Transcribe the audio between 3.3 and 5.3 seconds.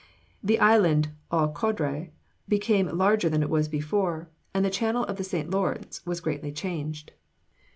it was before, and the channel of the